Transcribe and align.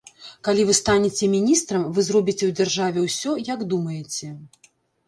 Калі 0.47 0.63
вы 0.69 0.75
станеце 0.77 1.29
міністрам, 1.35 1.85
вы 1.99 2.07
зробіце 2.09 2.41
ў 2.47 2.51
дзяржаве 2.61 2.99
ўсё, 3.07 3.39
як 3.55 3.67
думаеце. 3.77 4.37